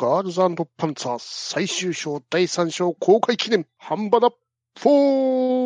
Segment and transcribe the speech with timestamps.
[0.00, 0.40] ガールズ
[0.76, 4.30] パンツァー最終章第3章公開記念、ハンバナ
[4.76, 5.57] 4!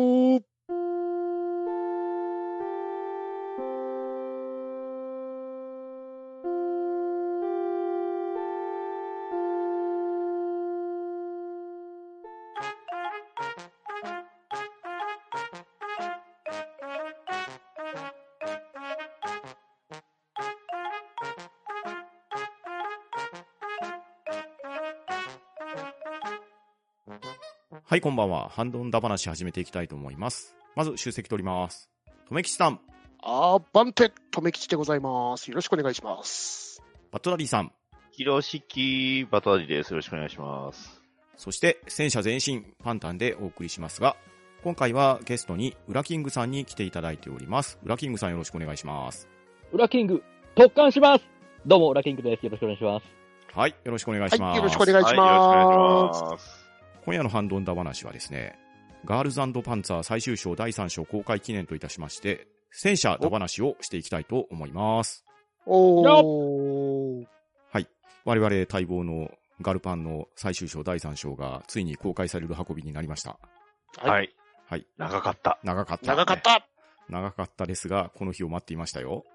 [27.93, 28.49] はい、こんばんは。
[28.49, 30.55] ハンドンダ話始めていきたいと思います。
[30.75, 31.91] まず、集積取ります。
[32.27, 32.79] とめきちさん、
[33.21, 35.51] あー、バンテ、とめきちでございます。
[35.51, 36.81] よろしくお願いします。
[37.11, 37.71] バットダディさん、
[38.11, 39.91] キロシキバトラディです。
[39.91, 41.03] よろしくお願いします。
[41.37, 44.15] そして、戦車前進、パンタンでお送りしますが、
[44.63, 47.77] 今回はゲストに、ウラキングさんに来ていただいております。
[47.83, 49.29] ウラキングさんよろしくお願いします。
[49.71, 50.23] ウラキング、
[50.55, 51.23] 特艦します
[51.67, 52.43] どうも、ウラキングです。
[52.43, 53.05] よろしくお願いします。
[53.55, 54.41] はい、よろしくお願いします。
[54.41, 56.39] はい、よろしくお願いしはい、よろしくお願います。
[56.39, 56.62] します。
[57.05, 58.57] 今夜のハンドンダ話はですね、
[59.03, 65.25] ガールズパンツァー最終章第3章公開記念といたしまして、戦車ダ話をしていきたいと思います。
[65.65, 67.25] おー。
[67.71, 67.87] はい。
[68.23, 73.37] 我々待望のガルパンの最終章第3章がついに公開される運びになりました。
[73.97, 74.35] はいはい。
[74.69, 74.87] はい。
[74.97, 75.59] 長かった。
[75.63, 76.07] 長かった。
[76.07, 76.65] 長かった。
[77.09, 79.25] 長かったですが、この日を待っていましたよ。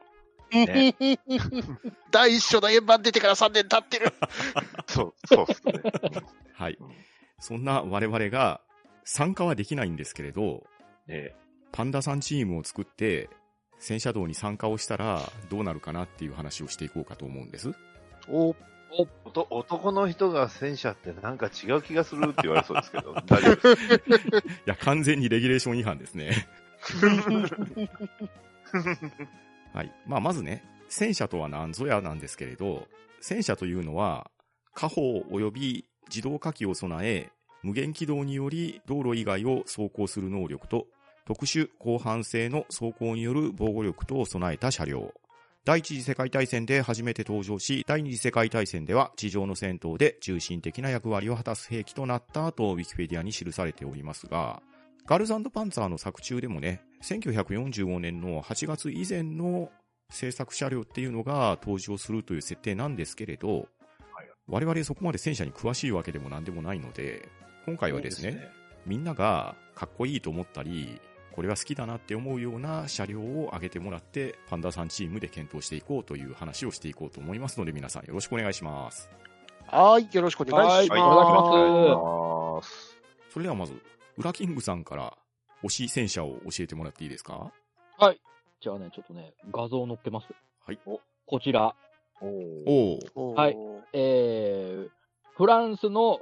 [0.51, 0.95] ね
[2.11, 4.15] 第一章の円盤出てから3年経ってる。
[4.89, 5.75] そう、そうっすね。
[6.55, 6.79] はい。
[7.39, 8.61] そんな我々が
[9.05, 10.65] 参加はできないんですけれど、
[11.07, 11.35] ね
[11.71, 13.29] パンダさんチームを作って、
[13.79, 17.73] 戦車道に参加をしたらどうなるかなっていう話をしていこうかと思うんです。
[18.29, 18.55] お
[18.91, 23.97] おと男の人が戦車ってなんか違う気がするって言われそうですけど、 大丈夫です。
[24.67, 26.49] いや、完全にレギュレーション違反ですね。
[29.75, 29.93] はい。
[30.07, 32.89] まあ、まずね、戦車とは何ぞやなんですけれど、
[33.21, 34.31] 戦車というのは、
[34.73, 37.31] 火砲及び自動火器を備え、
[37.63, 40.87] 無限軌道により道路以外を走行する能力と、
[41.27, 45.13] 特殊広範性の走行による防護力とを備えた車両。
[45.65, 54.63] 第一次世界大戦で初めて登場し、第二次世界大戦では地上の戦闘で中心的な役割を果たす兵器となったとウィキペディアに記されておりますが、
[55.05, 59.71] ガルズパンツァーの作中でもね、1945年の8月以前の
[60.11, 63.69] 制作車両っていうのが登場するという設定なんですけれど、
[64.49, 67.29] 我々そこまで戦車に詳しいわけでも何でもないので、
[67.67, 68.51] 今回はですね、
[68.87, 71.01] みんながかっこいいと思ったり、
[71.33, 79.11] これは好きだなって思うような車両を挙げてもらって、パンダさんチームで検討していこうという話をしていこうと思いますので、皆さんよろしくお願いします。
[79.67, 82.99] はい、よろしくお願いしはいまおす。
[83.31, 83.75] それではまず、
[84.17, 85.17] ウラキングさんから
[85.63, 87.53] 推し戦車を教えてもらっていいですか？
[88.61, 90.27] じゃあね、ちょっとね、画像載っけます。
[90.67, 90.81] はい。
[90.85, 91.01] こ
[91.39, 91.77] ちら、
[92.21, 93.57] おーおはい
[93.93, 94.89] えー、
[95.37, 96.21] フランスの、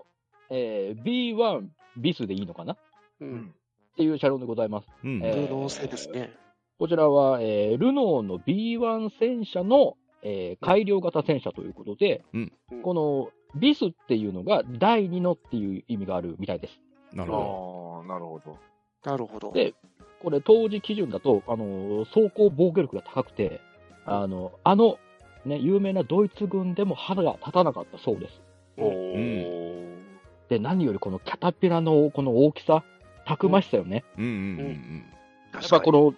[0.51, 1.63] えー、B1
[1.97, 2.75] ビスでいいのかな？
[2.75, 2.77] っ
[3.21, 3.55] うん。
[3.97, 4.89] ていう車両でございます。
[5.05, 5.21] うん。
[5.25, 6.33] えーですね。
[6.79, 12.53] こちらは、えー、ルノーの B1 戦車の、えー改良型戦車ということで、うん
[12.83, 16.79] このビスっていうのが第2のっていう意味があるみたいです。
[17.15, 18.59] なるほああ、なるほど。
[19.05, 19.53] なるほど。
[19.53, 19.75] で
[20.23, 23.61] これ当時基準だと、あの、走行防御力が高くて、
[24.05, 24.99] あの、あの、
[25.47, 28.41] ね、有名なドイツ軍でも歯が立たなかったそうです。
[28.77, 29.97] おー。
[30.49, 32.85] で、何よりこのキャタピラのこの大きさ、
[33.27, 34.05] たくましさよね。
[34.17, 34.23] ど。
[34.23, 35.05] うんうんうん
[35.55, 36.13] やっぱこの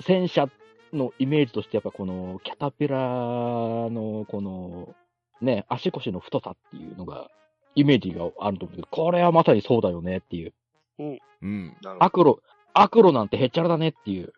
[0.00, 0.48] 戦車
[0.92, 4.94] のイメージとして、やっぱこのキャタピラのこの
[5.40, 7.28] ね、足腰の太さっていうのが、
[7.74, 10.52] イメージがあると思うけど、これはまさにそうだよねっていう。
[10.98, 11.76] うん。
[11.98, 12.40] アクロ、
[12.74, 14.32] アクロなんてへっちゃらだねっていう、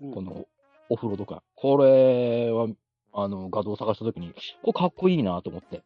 [0.00, 0.46] うんこの
[0.88, 1.42] お風呂とか。
[1.54, 2.68] これは、
[3.12, 4.32] あの、画像を探したときに、
[4.62, 5.82] これかっこいいなと思って。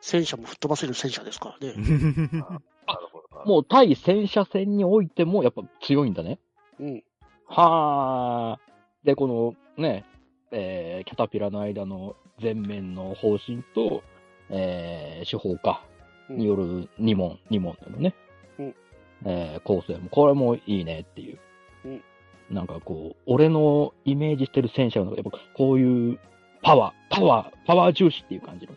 [0.00, 1.74] 戦車も吹っ飛ばせる戦車ですからね。
[3.44, 6.38] もう対戦車戦においてもやっぱ強いんだね。
[6.78, 7.04] うん。
[7.46, 8.60] はあ。
[9.04, 10.04] で、このね、
[10.50, 14.02] えー、キャタピラの間の前面の方針と、
[14.50, 15.84] えー、手法か、
[16.30, 18.14] による2問、2問でのね、
[18.58, 18.74] うん
[19.24, 21.38] えー、構成も、これもいいねっていう。
[21.84, 22.04] うん
[22.50, 26.18] なんかこう、俺のイメージしてる戦車の、やっぱこういう
[26.62, 28.74] パワー、パワー、パワー重視っていう感じの。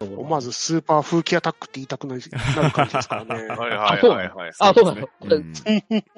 [0.00, 3.34] 思わずスーパー風紀アタックって言いたくなる感じですからね。
[3.48, 4.52] はいはいはい。
[4.58, 5.40] あ、そうなの、これ、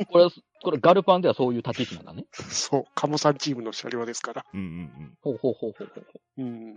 [0.06, 0.28] これ、
[0.62, 2.26] これガルパンではそういう立ち位置なんだね。
[2.32, 4.46] そう、カモさんチームの車両ですから。
[4.54, 6.76] うんうんほうほうほうほうほうほうん。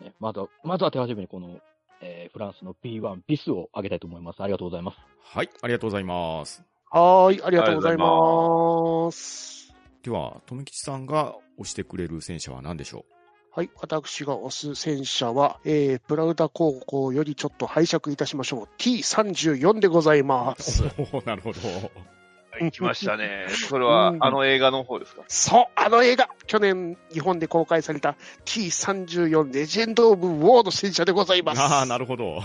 [0.00, 0.04] う。
[0.04, 1.58] ね、まずは、まずは手始めにこの、
[2.00, 4.42] えー、フランスの B1 ビスを挙げたいと思います。
[4.42, 4.98] ありがとうございます。
[5.22, 6.62] はい、ありがとうございます。
[6.90, 9.74] はい、ありがとうございます。
[10.04, 13.13] では、富吉さんが押してくれる戦車は何でしょう
[13.54, 13.70] はい。
[13.80, 18.68] 私が推す戦車は、えー、プラウダ高校よりちょっと拝借いたしましょう。
[18.78, 20.82] T34 でございます。
[20.98, 21.60] おーなるほど。
[22.50, 23.46] はい、来ましたね。
[23.68, 25.22] それはう、んあの映画の方ですか？
[25.28, 31.60] そう、あの映画、去年日本で公開された T34 レジェンド・オブ・ウォーの戦車でございます。
[31.60, 32.42] ああ、なるほど。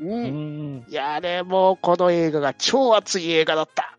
[0.00, 0.04] う。
[0.04, 0.84] うんん。
[0.88, 3.91] いやね、もうこの映画が超熱い映画だった。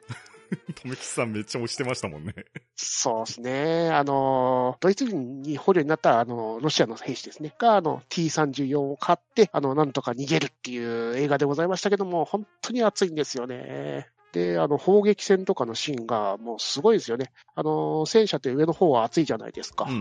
[0.76, 2.34] とめきちさんめっちゃ押してましたもんね。
[2.76, 3.90] そうですね。
[3.92, 7.54] あの、ドイツ軍に捕虜になった、あの、ロシアの兵士ですね。
[7.58, 14.10] が、あの、T34 を買って、あの、なんとか逃げるっていう映画でございましたけども、本当に熱いんですよね。
[14.34, 17.32] で、あの、砲撃戦とかのシーンがもうすごいですよね。
[17.56, 19.86] あの、戦車って上の方は熱いじゃないですか。
[19.88, 19.98] うんうん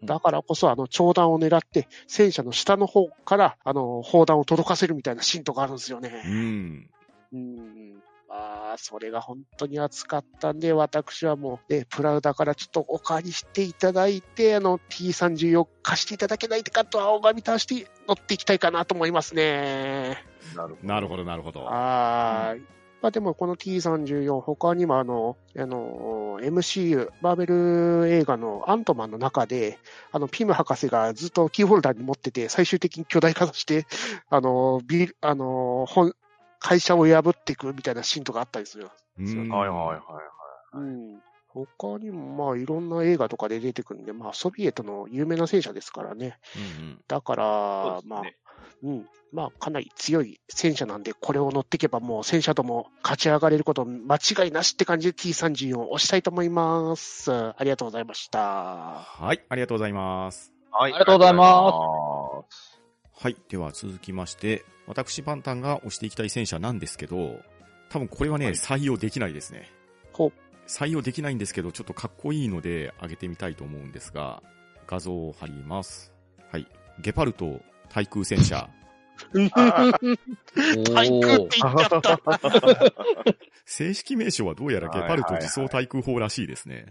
[0.00, 0.06] うん。
[0.06, 6.22] だからこそ、あの、長弾を狙って、戦車の下の方から、あの、砲弾を届かせるみたいなシーンとかあるんですようね。
[6.24, 6.90] ん。
[7.32, 8.02] うん。
[8.32, 20.16] まあ、それが本当に熱かったんで、私はもう、ね、プラウダからちょっとお借りしていただいて、あの、T34 を貸していただけないかと、青紙倒して乗っていきたいかなと思いますね。
[20.56, 20.88] なるほど。
[20.88, 21.66] なるほど、なるほど。
[21.68, 22.62] あー
[23.02, 29.80] まあでもこの T34、他にもあの、あの、MCU、マーベル映画のアントマンの中で、
[30.12, 33.86] あの、ピム博士がずっとキーホルダーに持ってて、最終的に巨大化して、
[34.30, 36.14] あの、ビル、あの、本、
[36.62, 38.88] 会社を破っていくみたいなシーンとかあったりする。
[39.18, 39.98] うんはいはいはい。
[40.74, 41.20] うん。
[41.48, 46.38] 他にもまあいろんな映画とかで出てくるんで、まあソビエトの有名な戦車ですからね。
[46.80, 47.44] うんうんだから、
[48.04, 49.08] まあ、そうん。
[49.32, 57.32] まあ、かなり強い戦車なんで、これを乗っていけばもう戦車とも勝ち上がれること間違いなしって感じで T34 を押したいと思います。
[57.32, 58.38] ありがとうございました。
[58.38, 60.52] はい、ありがとうございます。
[60.70, 60.92] はい。
[60.92, 62.78] ありがとうございます。
[63.14, 63.36] はい。
[63.48, 67.40] では続きまして、私パンタンが押していきたい戦車なんですけど、
[67.88, 69.70] 多分これはね、はい採用できないですね。
[70.12, 70.32] ほう。
[70.66, 74.42] 採用できないんですけど、ちょっとかっこいいので上げてみたいと思うんですが、
[74.86, 76.12] 画像を貼ります。
[76.50, 76.66] はい。
[77.00, 78.68] ゲパルト対空戦車。
[79.32, 80.10] 対空って
[80.94, 82.20] 言っちゃった。
[83.64, 86.86] 正式名称はどうやらゲパルト自走対空砲らしいですね。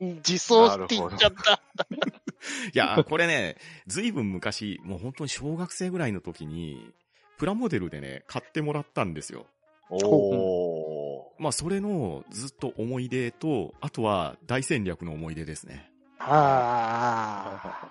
[0.00, 1.60] 自走って言っちゃった。
[2.72, 3.56] いや、これね、
[3.86, 6.92] ずいぶん昔、もう本当に小学生ぐらいの時に、
[7.38, 9.46] プラモデルでね、買ってもらったんですよ。
[9.90, 11.22] おー。
[11.38, 15.90] まあ、それのずっと思い出と、あとは大戦略の思い出ですね。
[16.18, 17.90] あ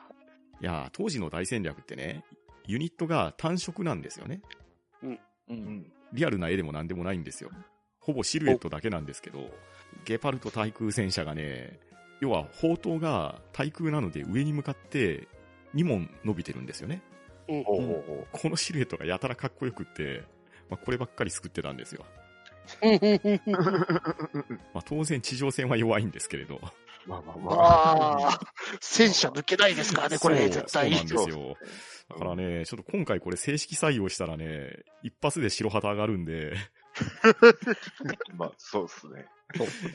[0.62, 2.24] いや、当時の大戦略ってね、
[2.66, 4.42] ユニットが単色なんですよね。
[5.04, 5.08] う。
[5.08, 5.92] うんん。
[6.14, 7.52] リアルな絵でも何でもないんですよ。
[8.00, 9.50] ほぼシルエットだけなんですけど、
[10.06, 11.80] ゲパルト対空戦車がね、
[12.22, 15.28] 要は砲塔が対空なので上に向かって
[15.76, 17.02] 2門伸びてるんですよね。
[17.48, 17.52] あ。
[17.52, 17.64] うん。
[17.64, 20.24] ほうほうほこのシルエットがやたらかっこよくって、
[20.70, 22.06] まあ、こればっかり作ってたんですよ。
[24.74, 26.12] まあ、当然地上戦は弱いん。
[26.12, 26.56] ですけれど。
[26.56, 26.60] う。
[27.10, 27.52] まあまあま
[28.30, 28.40] あ。
[28.82, 30.92] 戦車抜けないですからね、これ、絶対。
[30.94, 31.08] そうなん。
[31.08, 31.58] ですよ。
[32.10, 36.26] だからね、ちょっと今回これ正式採用したらね、一発で白旗上がるん。
[36.26, 36.56] で、
[38.36, 39.26] まあ、そうですね。
[39.56, 39.94] そうですね。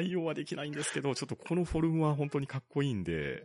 [0.00, 0.72] 採用はできないん。
[0.72, 3.04] ですけど、ちょっとこのフォルムは本当にかっこいいん。
[3.04, 3.42] で、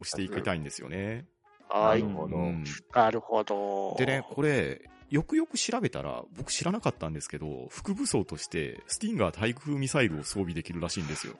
[0.00, 0.64] 押していきたいん。
[0.64, 1.26] ですよね。
[1.68, 2.14] はいなる。
[2.14, 2.36] ほど。
[2.36, 2.64] うん
[2.94, 3.96] なるほど。
[3.98, 11.34] でね、これ、よくよく調べたら、僕知らなかったんですけど、副武装として、スティンガー対空ミサイルを装備できるらしいんですよ。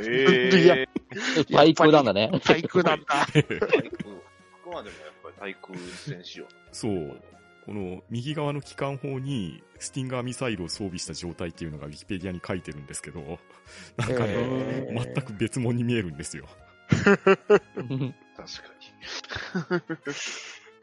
[0.00, 0.86] えいやえ
[1.50, 2.30] 対空なんだね。
[2.44, 3.26] 対空なんだ。
[3.32, 3.60] 対空。
[3.60, 3.68] こ
[4.64, 6.46] こまでもやっぱり対空戦仕様。
[6.72, 7.22] そう。
[7.64, 13.20] この右側の機関砲にスティンガーミサイルを装備した状態っていうのがウィキペディアに書いてるんですけど、
[13.96, 16.46] なんかね、えー全く別物に見えるんですよ。
[16.94, 17.24] 確
[17.84, 17.94] か
[18.36, 20.12] に。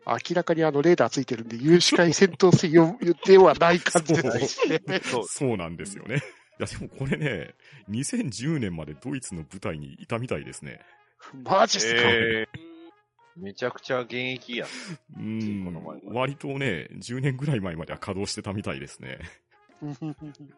[0.05, 5.01] 明らかにあのレーダーついてるんで、有志会戦闘戦用ではない感じですね。
[5.03, 5.23] そう。
[5.25, 6.17] そうなんですよね。
[6.17, 6.19] い
[6.61, 7.53] や、でもこれね、
[7.89, 10.81] 2010年までドイツの部隊にいたみたいですね。
[11.33, 12.59] マジっすか、ええ
[13.37, 14.67] めちゃくちゃ現役やん。
[14.67, 16.01] うこのん。
[16.13, 19.19] 割とね、10年ぐらい前までは稼働してたみたいですね。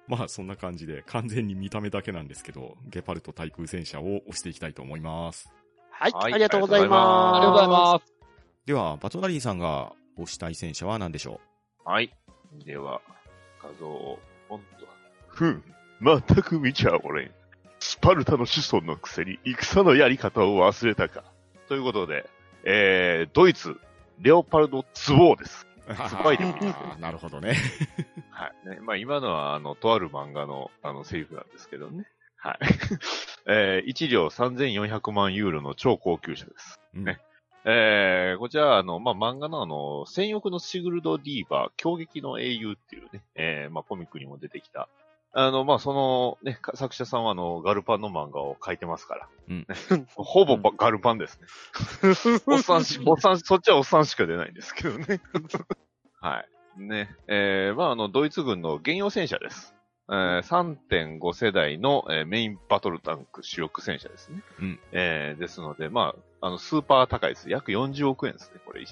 [0.07, 5.49] まあそんな感じで完全に見た目だけなんですけど、ゲパルト対空戦車を押していきたいと思います。
[5.91, 7.39] はい、はいありがとうございあります。
[7.39, 8.13] がとうございます。
[8.65, 11.39] では、バトナリーさんが押したい戦車は何でしょ
[11.85, 12.11] はい。
[12.65, 13.01] では、
[13.61, 14.87] 画像を、ポンと。
[15.27, 15.63] ふん。
[16.01, 17.31] 全く見ちゃおれん。
[17.79, 21.23] スパルタの子孫のくせに戦のやり方を忘れたか。
[21.67, 22.29] ということで、
[22.63, 23.77] えー、ドイツ、
[24.19, 25.67] レオパルド・ツボーです。
[25.91, 27.55] うすごいですあーなるほどね。
[28.29, 28.69] はい。
[28.69, 32.07] ね、まあ今のは、あの、とある漫画の、あの、セリフなんですけどね。
[32.37, 32.57] はい。
[33.47, 36.79] えー、1両3400万ユーロの超高級車です。
[36.95, 37.19] うんね
[37.63, 44.89] えー、こちら、あの、まあ、漫画のあの、戦翼のシグルド・ディーバー、狂撃の英雄っていうね、えー、まあ、コミックにも出てきた、
[45.33, 49.27] あの、まあ、その、ね、か作者さんはあの、ガルパンの漫画を描いてますから。
[49.49, 49.65] うんね
[50.15, 51.47] ほぼばガルパンですね。
[52.47, 55.21] おっさんし、おっさん、そっちはおっさんしか出ないんですけどね。
[56.19, 56.45] は
[56.77, 56.81] い。
[56.81, 57.15] ね。
[57.27, 59.73] えー、まあ、あの、ドイツ軍の原用戦車です。
[60.09, 64.43] えー、3.5世代の、えーメインバトルタンク主力戦車ですね。
[64.59, 67.49] うんえー、ですので、まあ、あの、スーパー高いです。
[67.49, 68.85] 約40億円ですね、これ、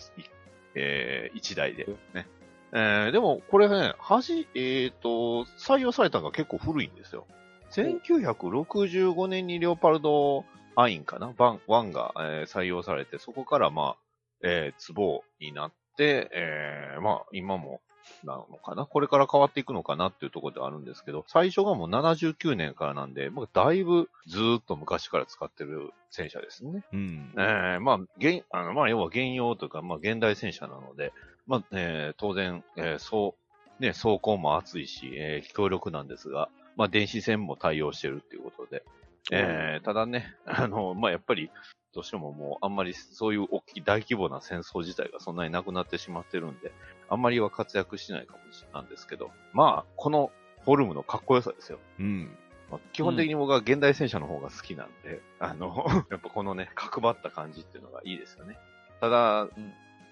[0.75, 1.85] えー、1台で。
[2.13, 2.27] ね。
[2.71, 7.25] えー、でも、これね、はじ、えっ、と、採用されたのが結構古いんですよ。
[7.71, 10.45] 1965年にレオパルド
[10.75, 11.33] アインかな？
[11.37, 13.97] バン、ワンが、えー採用されて、そこからまあ、
[14.43, 17.81] えー、ツボになって、えー、まあ、今も、
[18.23, 18.85] なのかな？
[18.85, 26.83] これから変わっていくのかなっていうところではあるんですけど、最初がもう79年からなんで、まあ、だいぶずーっと昔から使ってる戦車ですね。
[26.93, 27.33] うん。
[27.37, 31.13] えー、まあ、現、あの、まあ、要は現用というか、まあ、現代戦車なので、
[31.49, 33.35] まあ、えー当然、えーそ
[33.79, 38.83] う、ね、走行も熱いし、えー強力なんですが、まあ、電子戦も対応してるっていうことで、
[39.31, 41.49] えーただね、 あの、まあ、やっぱり、
[41.91, 46.71] どうしてももう、あんまりそういう大きい大規模な戦争自体がそんなになくなってしまってるんで、
[47.09, 50.31] あんまりは活躍しないかもしれないんですけど、まあ、この
[50.65, 51.79] フォルムのかっこよさですよ。
[51.99, 52.37] うん。
[52.69, 58.59] まあ、基本的に僕は現代戦車の方が好きなんで、あの、 やっぱこのね、角張った感じっていうのがいいですよね。
[59.01, 59.47] ただ、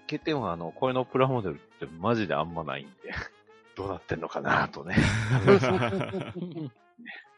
[0.08, 3.12] 欠点はあの、これのプラモデルってマジであんまないんで、
[3.76, 4.96] どうなってんのかなとね、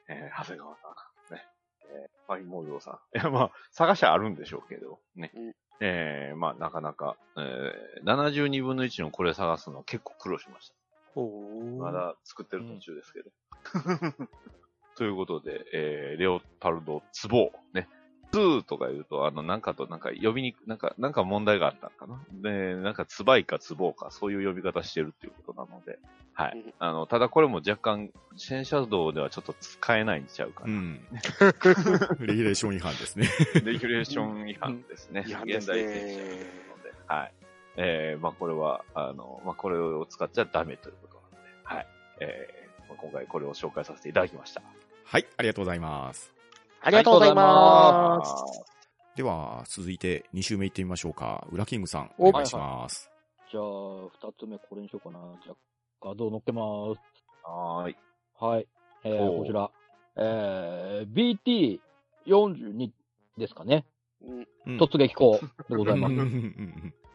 [0.08, 0.88] えー、長谷川さ
[1.30, 1.46] ん、ね、
[1.82, 2.94] えー、ファインモードさん。
[3.18, 5.32] いや、まあ、探しはあるんでしょうけど、ね。
[5.34, 10.74] うんえー、まあ、なかなか、えー、72分の1のこれ探すの結構苦労しました。
[11.78, 13.30] まだ作ってる途中ですけど。
[14.96, 17.86] ということで、えー、レオパルド、ツボー、
[18.32, 18.42] ね。
[18.42, 22.50] 2とか言うと、あの、なんかと、なんか呼びにく、なんか、なんか問題があったのかな？
[22.50, 25.98] で、なんか、ツバイかツボーか、そういう呼び方してるっていうことなので、
[26.34, 26.74] はいうん。
[26.78, 30.72] あの、ただこれも若干、戦車道ではちょっと使えないんちゃうかな。
[30.72, 31.00] うん。
[32.20, 33.28] レギュレーション違反ですね。
[33.64, 35.24] レギュレーション違反ですね。
[35.26, 37.32] 違反です現代戦車なので、はい。
[37.76, 41.86] えー、まあこれは、あの、まあこれを使っちゃダメということなので、はい。
[42.20, 44.62] えー、まあ今回これを紹介させていただきました。
[45.04, 46.39] はい、ありがとうございます。
[46.82, 48.70] ありがとうございます。
[49.16, 51.46] では、続いて2週目行ってみましょうか。
[51.52, 53.10] ウラキングさん、おお願いします。
[53.50, 55.20] じゃあ、二つ目これにしようかな。
[55.44, 55.56] じゃあ、
[56.00, 56.62] 画像載っけま
[56.94, 57.00] す。
[57.44, 57.96] はーい。
[58.38, 58.68] はい。
[59.04, 59.70] えー、こちら。
[60.16, 61.68] えー、
[62.26, 62.90] BT42
[63.36, 63.84] ですかね。
[64.22, 66.14] うんうん突撃砲でございます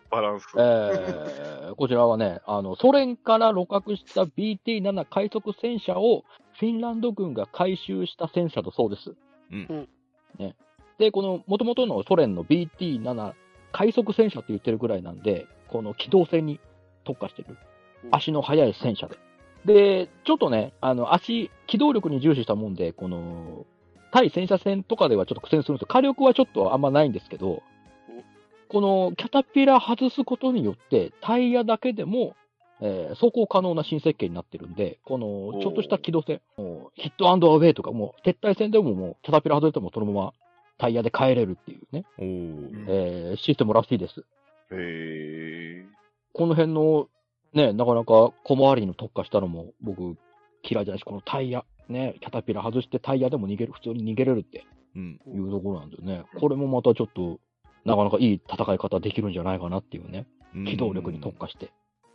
[0.09, 0.45] バランス。
[0.57, 6.23] えーこちらはね、あの、ソ連から露獲した BT7 快速戦車を
[6.59, 9.15] フィンランド軍が回収した戦車だそうです。
[9.51, 9.89] うんうん
[10.37, 10.55] ね。
[10.97, 13.33] で、この元々のソ連の BT7
[13.71, 16.59] 快速戦車って言ってるぐらいなんで、この機動戦に
[17.03, 17.57] 特化してる
[18.05, 18.15] うん。
[18.15, 19.17] 足の速い戦車で。
[19.65, 23.65] で、ちょっとね、あの、足、機動力に重視したもんで、この、
[24.11, 25.87] 対戦車戦とかではちょっと苦戦するんですよ。
[25.89, 28.23] 火力はちょっとあんまないんですけどうん、
[28.69, 32.35] このキャタピラ外すことによって、タイヤだけでも、
[32.81, 40.33] えー走行可能な新設計になってるんで、この、ちょっとした機動戦、もうヒットアンドアウェイとか、もう撤退戦でももう、キャタピラ外れてもそのまま
[40.77, 44.25] タイヤで帰れるっていうね、えーシステムらしいです。
[44.71, 45.85] へー。
[46.33, 47.07] この辺の、
[47.53, 50.17] ね、なかなか小回りに特化したのも僕
[50.63, 54.65] 嫌いじゃないし、このタイヤ、ね、キャタピラ外してタイヤでも逃げる、普通に逃げれるって
[54.95, 55.19] うん。
[55.27, 57.39] いうところなんでね、これもまたちょっと、
[57.85, 61.71] なかなかいい戦い方できるんじゃないかなっていうね、うん機動力に特化して。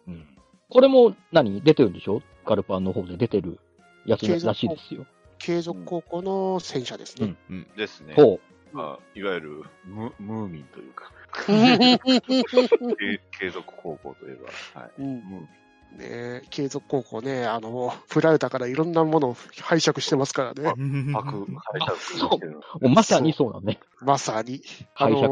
[0.09, 0.27] うん。
[0.71, 1.61] これも何？
[1.63, 2.23] 出てるんでしょ？
[2.47, 3.59] ガルパンの方で出てる
[4.07, 5.07] やつらしいですよ。
[5.39, 7.35] 継続高校の戦車ですね。
[7.51, 7.67] うん。
[7.77, 8.15] ですね。
[8.15, 8.41] ほ
[8.73, 11.11] まあ、いわゆるム、ムーミンというか、
[11.49, 14.37] う 継継続高校といえ
[14.75, 15.03] ば、はい。
[15.03, 15.49] んムーミン
[15.99, 20.71] ね継続高校ね、あの、プラウダからいろんなものを拝借してますからね。
[21.13, 22.59] パク、拝借してるの。
[22.59, 22.61] う。
[22.61, 23.81] もうまさにそうだね。
[24.01, 24.63] まさに。
[24.95, 25.31] あ拝借。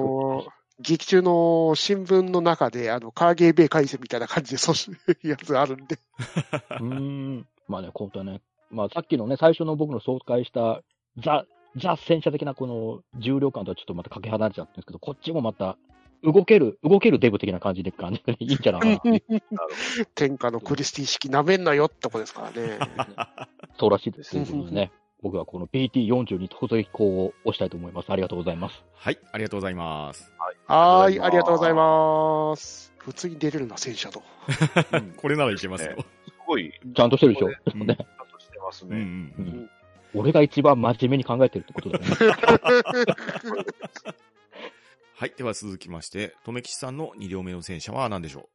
[0.78, 4.74] の、劇中の新聞の中で、あの、カーゲーベイ回線みたいな感じで、そう
[5.12, 5.98] いうやつあるんで。
[6.80, 7.46] うーん。
[7.66, 10.82] まあね、本当はね、まあさっきのね、最初の僕の紹介した、
[11.18, 11.44] ザ、
[11.76, 15.76] ザ戦車的なこの重量感とはちょっとまたかけ離れちゃったんですけど、こっちもまた、
[16.22, 19.18] 動ける、動けるデブ的な感じで感じでいいんじゃないかな。
[20.14, 22.78] 天下のクリスティ式なめんなよってとこですからね。
[23.78, 24.36] そうらしいです。
[24.36, 24.90] ね、
[25.22, 28.10] 僕はこの BT40 に突撃口を押したいと思います。
[28.10, 28.84] ありがとうございます。
[28.94, 30.32] はい、ありがとうございます。
[30.66, 32.92] はーい、ありがとうございます。
[32.98, 34.22] 普通に出れるな、戦車と。
[34.92, 35.96] うん これならいけますよ。
[35.98, 37.46] すごい、ちゃんとしてるでしょ？
[37.46, 39.02] これうんちゃんとしてますうんうね。
[39.02, 39.70] ん
[40.14, 42.06] 俺が一番真面目に考えてるってことだね。
[45.14, 48.48] はい、では続きまして、とめきちさんの2両目の戦車は何でしょ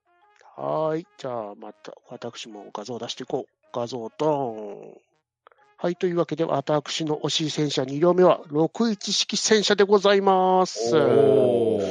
[0.55, 1.07] はーい。
[1.17, 3.51] じゃあ、また、私も画像出していこう。
[3.73, 4.97] 画像ドーン。
[5.83, 10.95] はい、というわけで、私の推し戦車2両目は、61式戦車でございます。
[10.95, 11.81] お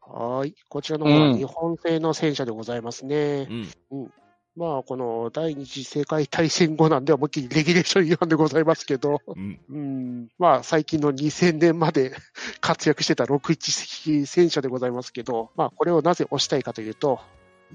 [0.00, 0.54] はい。
[0.70, 3.46] こちらの方は日本製の戦車でございますね。
[3.90, 4.12] うん。
[4.56, 9.60] まあ、この第二次世界大戦後なんで思いっきりレギュレーション違反でございますけど、うん。
[9.68, 12.16] うん、まあ、最近の2000年まで
[12.62, 17.20] 活躍してた61式戦車でございますけど、まあ、これをなぜ推したいかというと、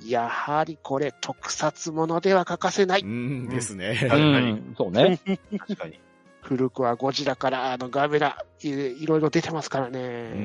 [0.04, 3.02] やはりこれ、特撮ものでは欠かせない。
[3.02, 4.00] うんですね。
[4.04, 5.20] うはいん、そうね。
[5.58, 6.00] 確かに。
[6.42, 10.00] 古くはゴジラからあのガメラい、いろいろ出てますからね。
[10.00, 10.40] うんうんう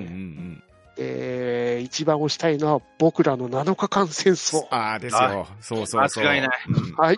[0.53, 0.63] ん。
[0.97, 4.67] で、一番推したいのは僕らの7日間戦争。
[4.71, 5.47] ああ、ですよ。
[5.61, 6.25] そうそうそう。
[6.25, 7.17] 間違いないうんはい。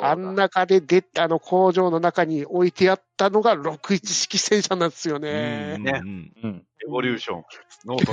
[0.00, 5.76] あん中で出たあの工場の中に置いてあったのが61式戦車なんですよね。
[5.78, 6.66] うんねうんうん。
[6.82, 7.44] エボリューション。
[7.84, 8.12] ノート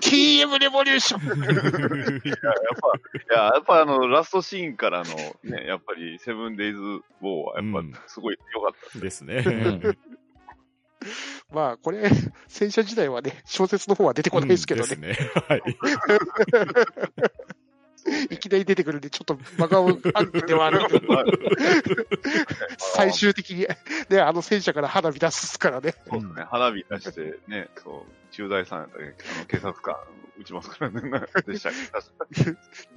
[0.00, 8.98] TM レボリューションや、 やっぱ、いや、やっぱあの、ラストシーンからの、ね、やっぱり、 Seven Days War は、やっぱ、すごい良かった。
[8.98, 9.44] ですね。
[9.46, 9.98] うん
[11.50, 12.08] まあ、これ、
[12.48, 14.94] 戦車時代はね、小説の方は出てこないですけどね。
[14.94, 15.30] うんですね。
[15.48, 15.62] はい。
[18.30, 21.06] いきなり出てくるんで、ちょっと真顔アンケではあるけど、
[22.78, 23.66] 最終的に、
[24.08, 25.94] ね、あの戦車から花火出すからね。
[26.08, 26.42] そうですね。
[26.44, 29.96] 花火出して、ね、そう、駐在さんやったら、あの、警察官
[30.38, 31.00] 撃ちますからね。
[31.46, 31.70] でした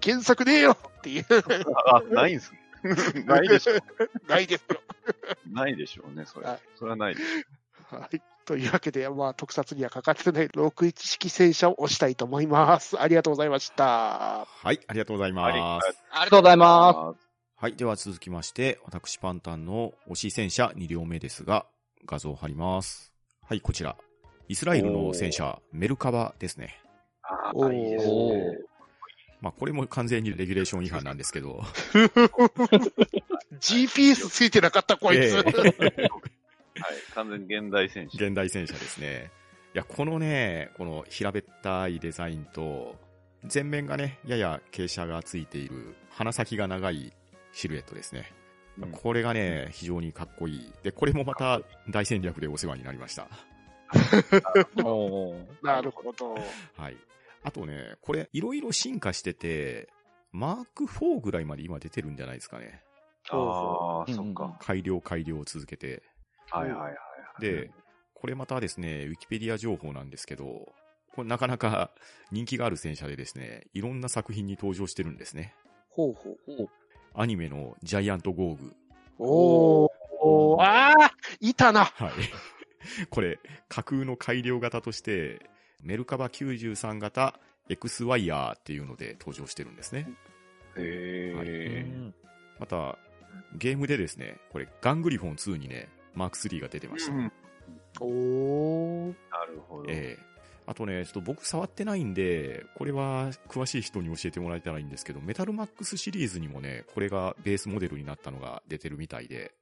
[0.03, 1.25] 原作ねえよっていう、
[1.85, 2.59] あ、ないんすね。
[3.25, 3.73] ないでしょ。
[4.27, 4.81] ないですよ。
[5.51, 6.59] ないでしょうね、それはい。
[6.77, 7.25] それはないでし
[7.89, 8.21] はい。
[8.45, 13.01] というわけで、まあ、特撮にはかかってない61式戦車を押したいと思います。
[13.01, 14.47] ありがとうございました。
[14.47, 15.33] はい、ありがとうござい。
[15.33, 15.87] ます。
[16.11, 17.27] ありがとうございます。
[17.57, 21.65] はい、では続きまして、私パンタンの推し戦車2両目ですが、
[22.05, 23.11] 画像を貼ります。
[23.47, 23.97] はい、こちら。
[24.47, 26.79] イスラエルの戦車、メルカバですね。
[27.23, 28.75] ああ、いいですおねー。
[29.41, 31.63] まあ、これも完全にレギュレーション違反なんですけど。
[33.59, 35.19] GPS ついてなかった、こいつ。
[35.19, 36.09] ええはい。
[37.13, 38.17] 完全に現代戦士。
[38.23, 39.31] 現代戦車ですね。
[39.73, 42.95] いや、このね、この平べったいデザインと、
[43.53, 47.13] 前面がね、やや傾斜がついている、鼻先が長い
[47.51, 48.31] シルエットですね。
[48.31, 50.73] うんこれがね、非常にかっこいい。
[50.83, 53.29] で、これもまた大戦略でお世話になりました。
[55.63, 56.35] なるほど。
[56.75, 56.97] はい。
[57.43, 59.87] あとね、これ、いろいろ進化してて、
[60.31, 62.83] マーク4ぐらいまで今出てるんじゃないですかね。
[63.29, 64.57] ああ、うんそっか。
[64.59, 66.03] 改良改良を続けて。
[66.51, 67.41] はいはいはい。
[67.41, 67.71] で、
[68.13, 70.73] これまたですね、ウィキペディア情報なんですけど、
[71.13, 71.91] これなかなか
[72.31, 75.55] 人気がある戦車でですね、いろんな作品に登場してるんですね。
[75.89, 76.69] ほうほうほう。
[77.13, 78.75] アニメのジャイアントゴーグ。
[79.17, 79.89] おー
[80.21, 81.85] おーああいたな。
[81.85, 82.11] はい。
[83.09, 85.49] これ、架空の改良型として、
[85.81, 90.07] メルカバ93型 X ワイヤーっていうので登場してるんですね。
[90.77, 92.11] へえ。
[92.59, 92.97] また、
[93.53, 97.13] ゲームでですね、これ、ガングリフォン2にね、マーク3が出てました。
[97.13, 97.31] うん
[98.01, 99.85] おーなるほど。
[99.89, 100.35] ええ
[100.67, 109.53] あとね、ちょっと僕触ってないんで、これは詳しい人に教えてもらえたらいいんですけど、メタルマックスシリーズにもね、これがベースモデルになったのが出てるみたいで、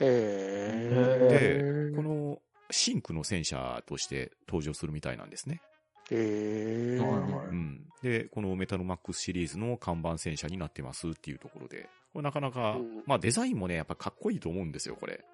[0.00, 1.96] へー。
[1.96, 5.62] このシンクの戦車として登場するみたいなんですね。
[6.10, 7.02] へー。
[7.02, 7.86] はいはいうん。
[8.02, 15.24] で、このメタルマックスシリーズの看板戦車になってますっていうところで、これなかなか、うんまあデザインもね、やっぱかっこいいと思うんですよ、これ。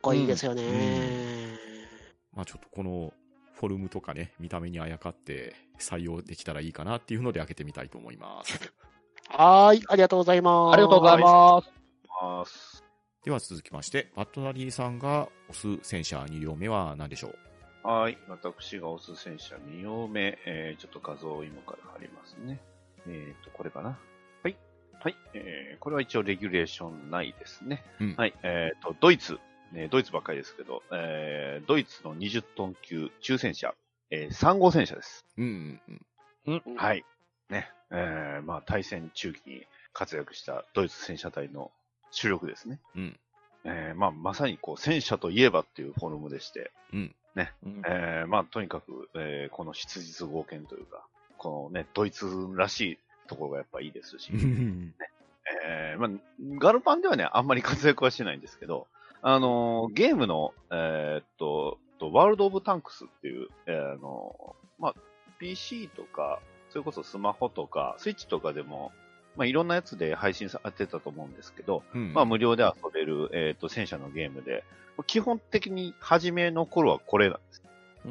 [0.00, 0.62] こいいですよね。
[2.34, 3.12] まあちょっとこの
[3.54, 8.72] フォルムとかね、見た目にあやかって採用できたらいいかなっていうので開けてみたいと思います。
[9.28, 10.74] はーい、ありがとうございます。
[10.74, 11.62] ありがとうございま
[12.46, 12.84] す。
[13.24, 17.28] では続きまして、バットナリーさんが推す戦車2両目は何でしょ
[17.84, 17.88] う？
[17.88, 18.18] はい。
[18.28, 22.60] 私が推す戦車2両目、えー、ちょっと画像を今から貼りますね。
[23.06, 23.98] えっ、と、これかな。
[24.42, 24.56] はい。
[25.00, 25.16] はい。
[25.34, 27.84] えー、これは一応レギュレーションないですね。
[28.00, 28.34] うんはい。
[28.42, 29.38] えっ、と、ドイツ、
[29.72, 33.74] ね、ドイツばっかりですけど、えー、ドイツの20トン級中戦車、
[34.10, 35.26] えー、3号戦車です。
[35.36, 35.80] うん
[36.46, 36.76] うんうん。
[36.76, 37.04] はい。
[37.50, 37.70] ね。
[37.90, 41.70] えー、まあ、対戦中期に活躍したドイツ戦車隊の
[42.10, 42.80] 主力ですね。
[42.96, 43.18] うん。
[43.64, 47.14] えー、まあ、まさにこう、戦車といえばっていうフォルムでして、うん。
[47.62, 52.26] うんえー、まあ、とにかく、えー、この質実合憲というか、このね、ドイツ
[52.56, 54.32] らしいところがやっぱいいですし、
[55.64, 56.10] えー、まあ、
[56.58, 58.88] ガルパンではね、あんまり活躍はしてないんですけど、
[59.22, 64.94] あのーゲームの、えーっと、とワールド・オブ・タンクスっていう、えーあのーまあ、
[65.38, 68.92] PC とか、それこそスマホとか、スイッチとかでも、
[69.36, 74.64] まあ、いろんなやつで配信されてたと思うんですけど、うんまあ、無料で遊べる、えーっと、戦車のゲームで、
[75.06, 77.62] 基本的に初めの頃はこれなんです。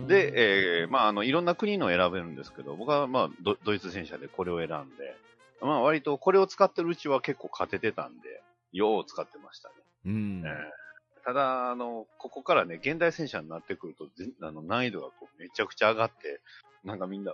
[0.07, 5.15] で、えーまあ、あの、いろんな国のを選べるんですけど、僕は、まあド、ドイツ戦車でこれを選んで、
[5.61, 8.41] まあ、割とこれを使ってるうちは結構勝ててたんで、
[8.73, 9.75] よう使ってましたね。
[10.05, 10.43] うん。
[10.45, 10.86] ええ
[11.27, 16.39] ただ、あの、ここからね、現代戦車になってくると、ぜあの難易度がこうめちゃくちゃ上がって、
[16.85, 17.33] なんかみんな、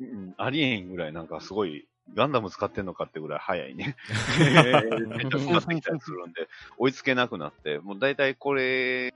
[0.00, 3.96] うん、ありえんぐらいなんかすごい、ガンダム使ってんのかってぐらい早いね。
[4.38, 9.12] 戦車使ってきたりするんで、追いつけなくなって、もう大体これ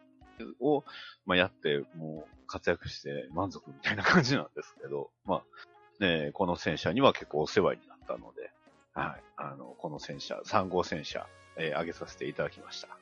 [0.61, 0.85] を、
[1.25, 8.53] まあ、やって、もう活躍して満足みたいな感じなんですけど、 まあ、ね、この戦車には結構お世話になったので、
[8.93, 12.98] はい、あの、この戦車、3号戦車、えー上げさせていただきました。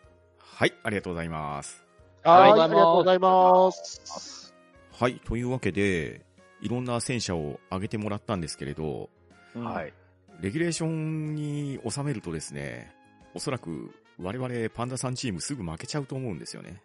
[0.54, 1.84] はい、ありがとうございます。
[2.22, 4.54] はい、はいありがとうございます。
[4.92, 6.24] はい、というわけで、
[6.60, 9.10] いろんな戦車を挙げてもらったんですけれど、
[9.54, 9.92] はい。
[10.40, 12.94] レギュレーションに収めるとですね、
[13.34, 16.82] おそらく我々パンダさんチームすぐ負けちゃうと思うんですよね。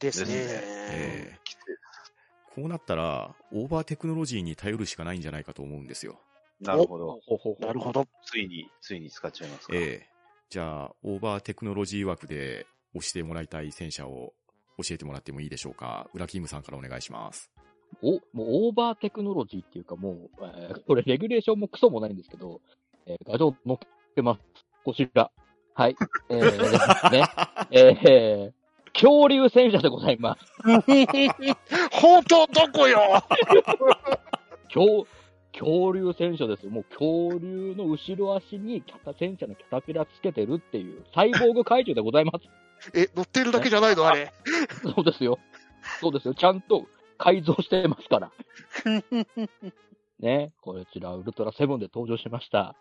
[0.00, 0.28] ですね。
[0.30, 1.44] えー
[2.54, 6.20] こうなったら、オーバーテクノロジーに頼るしかないんじゃないかと思うんですよ。
[6.60, 7.18] なるほど。
[7.58, 8.06] なるほど。
[8.24, 9.74] ついに、ついに使っちゃいますか。
[9.74, 10.08] ええ
[10.50, 14.32] じゃあ、オーバーテクノロジー枠で押してもらいたい戦車を
[14.78, 16.08] 教えてもらってもいいでしょうか？
[16.14, 17.50] ウラキングさんからお願いします。
[18.02, 18.20] お、もう
[18.68, 22.60] オーバーテクノロジーっていうかもう、えー これレギュレーションもクソもないんですけど、
[23.06, 23.78] えー画像載っ
[24.16, 24.40] けます。
[24.84, 25.30] こちら。
[25.74, 25.96] はい。
[26.28, 27.24] えー、ね。
[27.70, 28.52] えー、
[28.92, 30.44] 恐竜戦車でございます。
[31.92, 33.00] 本当どこよ？
[34.72, 35.06] 恐、
[35.52, 36.70] 恐竜戦車ですよ。
[36.70, 42.48] もう恐竜の後ろ足にキャタ戦車のキャタピラつけてるっていう、サイボーグ怪獣でございます。
[42.92, 44.06] え、乗ってるだけじゃないの？
[44.06, 44.32] あれ。
[44.82, 45.38] そうですよ。
[46.00, 46.34] そうですよ。
[46.34, 48.32] ちゃんと改造してますから。
[50.18, 50.52] ね。
[50.60, 52.74] こちら、ウルトラセブンで登場しました。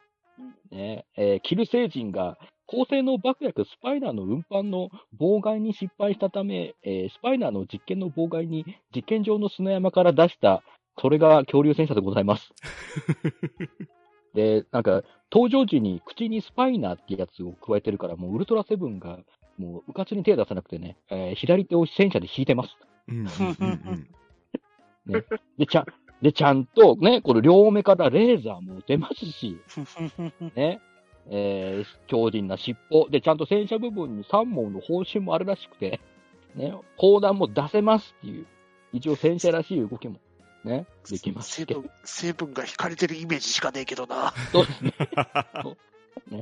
[0.72, 1.06] ね。
[1.16, 4.90] えーキル星人が高性能爆薬スパイナーの運搬の
[5.20, 10.64] 妨害に失敗したため、えースパイナーの実験の妨害に実験場の砂山から出した、
[11.00, 12.52] それが恐竜戦車でございます。
[14.34, 19.20] で、なんか、登場時に口にスパイナーってやつを加えてるから、もうウルトラセブンが、
[19.58, 22.76] もう、うかつに手出さなくてね、えー左手を戦車で引いてます。
[23.08, 24.08] うんうんうん
[25.58, 25.86] で、ちゃん、
[26.22, 29.60] で、ちゃんとね、これ両目からレーザーも出ますし、
[30.56, 30.80] ね、
[31.30, 33.10] えー、強靭な尻尾。
[33.10, 36.00] で、ちゃんと戦車部分に3門の方針もあるらしくて、
[36.56, 38.46] ね、砲弾も出せますっていう、
[38.94, 40.20] 一応戦車らしい動きも、
[40.64, 41.82] ね、できますけど。
[41.82, 44.34] 成分、成分が引かれてるイメージしかねえけどな。
[44.52, 44.94] そうですね。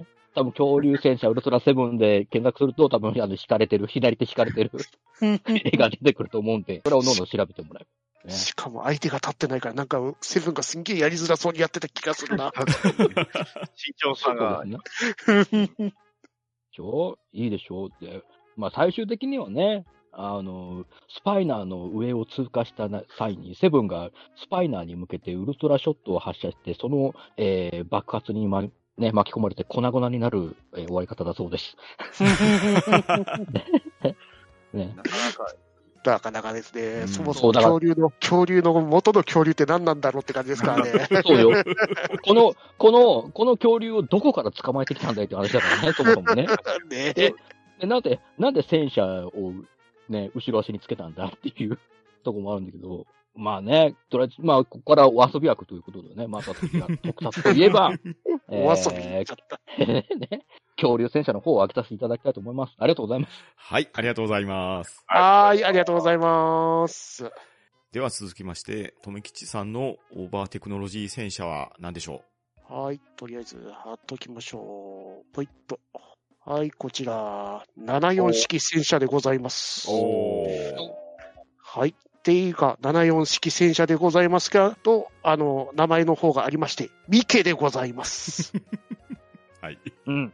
[0.35, 4.71] 多分恐竜戦車ウルトラセブンで検索すると、多分あの、引かれてる、左手引かれてる
[5.65, 8.27] 絵が出てくると思うんで、それをどんどん調べてもらう。
[8.27, 12.53] ね、しかも相手が立ってないから、なんか、セブンがすんげえやりづらそうにやってた気がするな。
[12.55, 14.63] 身長差が、
[15.25, 15.73] そうですね。
[15.75, 15.93] で
[16.73, 18.23] しょいいでしょで、
[18.55, 28.63] まあ最終的にはね、あの、スパイナーの上を通過したな際に、セブンがスパイナーに向けてウルトラショットを発射して、その、えー爆発に、ま
[28.97, 31.75] ね、巻き込まれて粉々になる、えー終わり方だそうです。
[34.73, 35.55] ね、なかなか、
[36.03, 41.07] なかなかですね、うんそもそも恐竜の、恐竜の元の恐竜って何なんだろうって感じですからね。
[41.25, 41.51] そうよ。
[42.23, 46.47] この、この、この恐竜をどこから捕まえてきたんだいって話だからね、 そもそもね。
[46.89, 47.35] ねで
[47.79, 49.53] でなんで、なんで戦車を
[50.09, 51.79] ね、後ろ足につけたんだっていう
[52.23, 57.93] とこもあるんだけど、まあね、とりあえず、まあ、ここからお遊び枠ということでね、また次は特撮といえば、
[58.49, 59.61] え お遊びに行っちゃった。
[59.77, 59.85] ー
[60.19, 62.73] ね、恐竜戦車の方を開けさせていただきたいと思います。
[62.77, 63.43] ありがとうございます。
[63.55, 65.03] はい、ありがとうございます。
[65.07, 67.31] はーい、ありがとうございます。
[67.93, 72.23] では続きまして、とめきちさんのオーバーテクノロジー戦車は何でしょ
[72.69, 75.33] はい、とりあえず貼っときましょう。
[75.33, 75.79] ポイッと。
[76.43, 79.87] はい、こちら、74式戦車でございます。
[79.89, 80.47] お
[81.57, 81.95] はい。
[82.21, 88.53] っていうか、74式戦車でございますけど、あの、名前の方がありまして、ミケでございます。
[89.59, 89.79] はい。
[90.05, 90.33] うん。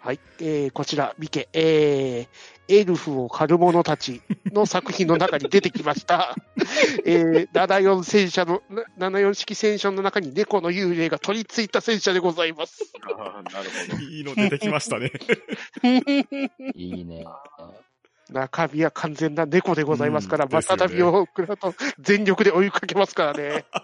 [0.00, 0.20] はい。
[0.40, 6.34] えー、こちら、ミケ、えー、エルフを狩る者たちの作品の中に出てきました。
[7.04, 8.62] えー、74戦車の、
[8.96, 12.90] な74式戦車の中に猫の幽霊が取り付いた戦車でございます。
[13.18, 14.02] あーなるほど。
[14.02, 15.12] いいの出てきましたね。
[16.74, 17.26] いいね。
[18.30, 23.64] 中身は完全な猫でございますから、うんまたたびを食らうと全力で追いかけますからね。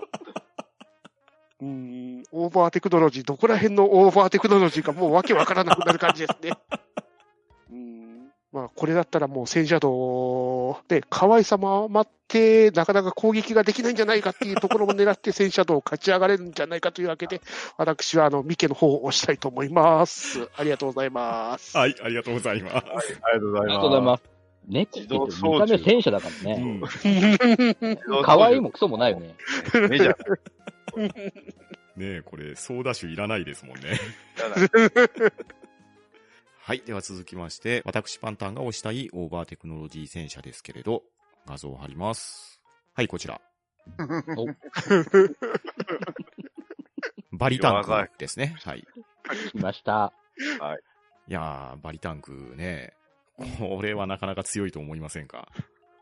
[1.62, 6.58] うーん、オーバーテクノロジー、どこら辺のオーバーテクノロジーかもうわけわからなくなる感じですね。
[7.70, 17.40] うーん、まあ、これだったらもう戦車道で可愛さも余って、なかなか攻撃ができないんじゃないかっていうところも狙って戦車道を勝ち上がれるんじゃないかというわけで、
[17.76, 20.48] 私はあの、ミケの方を押したいと思います。
[20.56, 21.76] ありがとうございます。
[21.76, 22.76] はい、ありがとうございます。
[22.76, 24.31] ありがとうございます。
[24.68, 26.64] 猫って見た目戦車だからうね。
[26.74, 26.82] ん。
[28.24, 29.34] 可愛いもクソもないよね。
[29.88, 30.38] メジャー。
[31.96, 33.98] ねえ、これ、ソーダ酒いらないですもんね。
[36.58, 36.80] はい。
[36.86, 41.02] では続きまして、私パンタンが推したいオーバーテクノロジー戦車ですけれど、
[41.46, 42.62] 画像を貼ります。
[42.94, 43.40] はい、こちら。
[47.32, 48.54] バリタンクですね。
[48.64, 48.86] はい。
[49.50, 50.12] 来ました。
[51.28, 52.94] いやー、バリタンクね、
[53.58, 55.48] これはなかなか強いと思いませんか？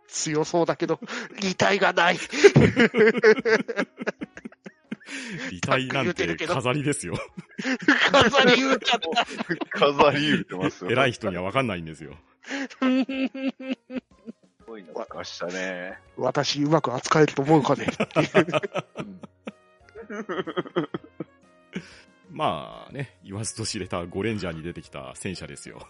[0.09, 0.99] 強そうだけど、
[1.41, 2.19] 擬態がない。
[5.53, 7.15] 遺体なんて飾りですよ。
[8.11, 9.09] 飾り打っちゃった。
[9.71, 10.91] 飾り言うてますよ。
[10.91, 12.17] 偉い人にはわかんないんですよ。
[12.45, 12.77] す
[14.67, 15.99] ごいの出ましたね。
[16.17, 17.87] 私、うまく扱えると思うかね？
[22.31, 25.87] まあね、言わずと知れたゴレンジャーに出てきた戦車ですよ。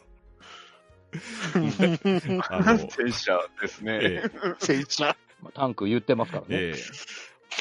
[2.48, 3.98] あの、戦車ですね。
[4.02, 6.48] ええ戦車、まあタンク言ってますからね。
[6.50, 6.74] え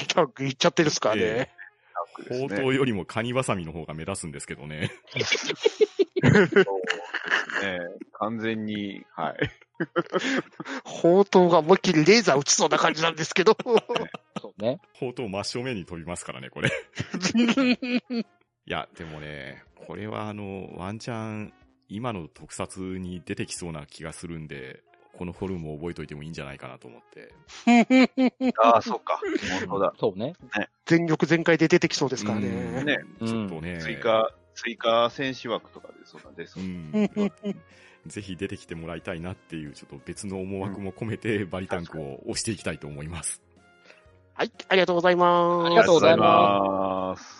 [0.08, 1.22] タンクいっちゃってるっすからね。
[1.22, 1.50] え
[1.94, 4.90] タンクですえ、ね砲塔よりもカニバサミの方が目立つんですけどね。
[5.12, 5.46] そうです
[7.62, 7.78] ね。
[8.12, 9.50] 完全に、はい。
[10.84, 13.56] 砲塔が思いっきりレーザー撃ちそうな感じなんですけど。
[14.40, 14.80] そうね。
[14.94, 16.70] 砲塔真正面に飛びますからね、これ。
[18.20, 18.24] い
[18.66, 21.52] や、でもね、これはあの、ワンチャン、
[21.90, 27.34] 今の特撮に出てきそうな気がするんで、このフォルムを覚えといてもいいんじゃないかなと思って。
[28.62, 29.20] ああ、そっか。
[29.66, 29.92] 本当だ。
[29.98, 30.34] そうね。
[30.86, 32.84] 全力全開で出てきそうですからうんね。
[32.84, 32.98] ね。
[33.18, 36.62] ちょっとね、追加、追加戦士枠とかでそうなんですう。
[36.62, 36.92] ん。
[38.06, 43.42] ぜひ出てきてもらいたいなっていう、ちょっと別の思惑も込めて、バリタンクを押していきたいと思います。
[44.34, 45.66] はい、ありがとうございます。
[45.66, 47.39] ありがとうございます。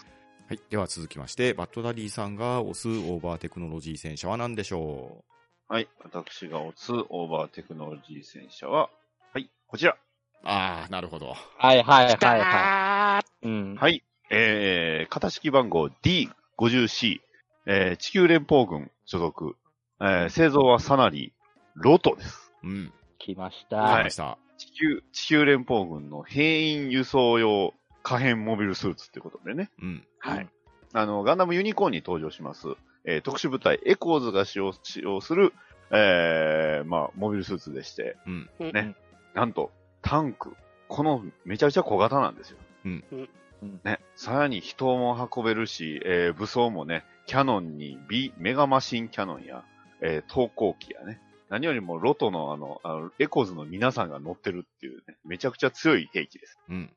[0.51, 0.61] はい。
[0.69, 5.23] では続きまして、バッドダディさんが押すオーバーテクノロジー戦車は何でしょ
[5.69, 5.87] はい。
[6.03, 8.91] 私が押すオーバーテクノロジー戦車は、
[9.33, 9.93] はい、こちら。
[9.93, 9.97] う
[10.43, 11.35] あー、なるほど。
[11.57, 13.49] はいはいはいはーい。
[13.49, 13.75] うん。
[13.77, 14.03] はい。
[14.29, 17.21] えー、型式番号 D50C、
[17.67, 19.55] えー、地球連邦軍所属、
[20.01, 21.31] えー、製造はサナリー、
[21.77, 22.51] ロトです。
[22.65, 22.93] うん。
[23.21, 23.99] 来ました。
[23.99, 24.37] りました。
[24.59, 29.71] 地球、地球連邦軍の兵員輸送用可変モビルスーツってことでね。
[29.81, 30.07] うん。
[30.19, 30.49] はい。
[30.93, 32.69] あの、ガンダムユニコーンに登場します、
[33.05, 35.53] えー特殊部隊エコーズが使用使用する、
[35.91, 38.51] えー、まあ、モビルスーツでして、うん。
[38.73, 38.95] ね
[39.35, 39.71] なんと、
[40.03, 40.57] タンク、
[40.89, 42.59] このめちゃくちゃ小型なんですよ。
[42.85, 49.65] うんうんね、さらに人も運べるし、えー武装もね、キャノンに B、メガマシンキャノンや、
[50.01, 56.59] えー投光機やね、何よりもロトのあの、あのエコーズの皆さんが乗ってるっていうね、めちゃくちゃ強い兵器です。
[56.69, 56.91] うん。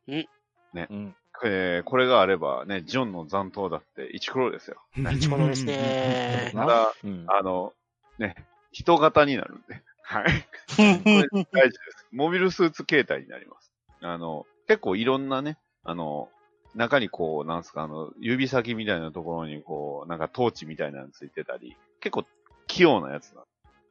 [0.90, 1.16] うん。
[1.46, 4.82] えーこれがあればね、ジオンの残党だってイチコロですよ。
[5.12, 6.52] イチコロですね。
[6.54, 7.26] ただ、うん。
[7.28, 7.74] あの、
[8.20, 8.36] ね、
[8.72, 9.82] 人型になるんで。
[10.04, 10.26] はい。
[10.78, 12.08] これ大事です。
[12.12, 13.72] モビルスーツ形態になります。
[14.02, 16.30] あの、結構いろんなね、あの、
[16.76, 22.26] 中にこう、なんすか、あの、指先みたいなところにこう、なんかトーチみたいなのついてたり、結構
[22.68, 23.44] 器用なやつな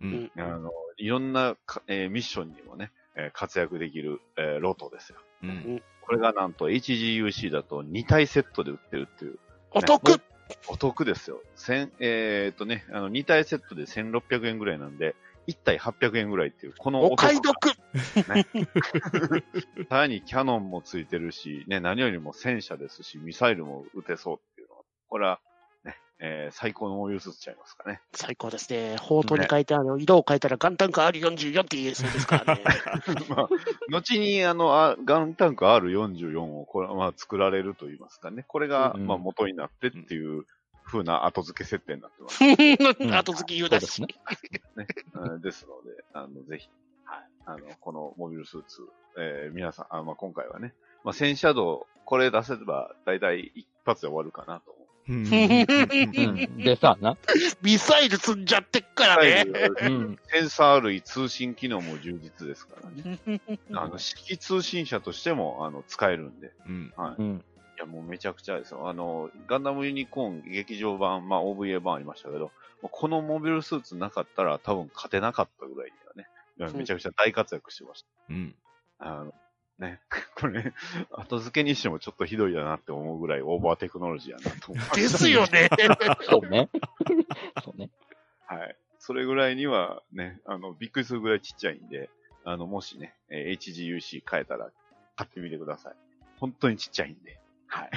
[0.02, 0.30] うん。
[0.36, 5.18] あの、いろんなか、えーミッションにもね、えー活躍できる、えーロトですよ。
[5.42, 5.82] うん。
[6.02, 9.38] これがなんと HGUC だと2体セットで売ってるっていう、
[9.70, 10.20] お得。
[10.68, 11.40] お得ですよ。
[11.56, 15.14] 千、えーっとね、あの、2体セットで1600円ぐらいなんで、
[15.48, 17.54] 1体800円ぐらいっていう、このお買い得。
[17.54, 17.76] 得
[19.88, 25.51] さらにキャノンもついてるし、ね、何よりも戦車ですし、ミサイルも撃てそうっていうのは、これは、ね、
[26.24, 28.00] えー最高のモビルスーツちゃいますかね。
[28.12, 28.96] 最高ですね。
[28.98, 32.62] 砲塔に書いてある、色を変えたらガンタンク R44 って言えそうですからね。
[33.28, 33.48] まあ、
[33.90, 38.44] 後に、あの、あガンタンク R44 を、これはまあ、作られると言いますかね。
[38.46, 40.46] これが、うんまあ、元になってっていう
[40.84, 42.44] 風な後付け設定になってます。
[43.04, 44.00] ん 後付き言うなし。
[44.00, 44.06] ね。
[45.14, 46.68] うんですので、あの、ぜひ、
[47.04, 47.28] はい。
[47.46, 54.81] あの、このモビルスーツ、えー皆さん、あまあ、今回はね、まあ、戦車道、これ出せば、だいたい一発で終わるかなと。
[55.08, 57.16] でさ、な。
[57.62, 59.46] ミサイル積んじゃってっからね。
[59.82, 60.18] うん。
[60.32, 63.20] センサー類通信機能も充実ですからね。
[63.74, 66.52] あの、式通信車としても、あの、使えるんで。
[66.66, 66.92] うん。
[66.96, 67.22] はい。
[67.22, 67.44] うん。
[67.76, 68.88] いや、もうめちゃくちゃですよ。
[68.88, 78.08] あの、ガンダムユニコーン劇場版、まあ OVA 版ありましたけど、このモビルスーツなかったら多分勝てなかったぐらいにはね、めちゃくちゃ大活躍してました。
[78.30, 78.54] うん。
[78.98, 79.34] あの、
[79.82, 80.00] ね、
[80.36, 80.72] これ、
[81.10, 84.96] 後付けにしてもちょっとひどいだなって思うぐらいオーバーテクノロジーやなと思う。
[84.96, 85.68] ですよね。
[86.30, 86.70] そうね。
[87.62, 87.90] そうね。
[88.46, 88.76] はい。
[88.98, 92.08] それぐらいにはね、あの、びっくりするぐらいちっちゃいんで、
[92.44, 94.70] あの、もしね、えー HGUC 変えたら
[95.16, 95.94] 買ってみてください。
[96.38, 97.38] 本当にちっちゃいんで。
[97.66, 97.90] はい。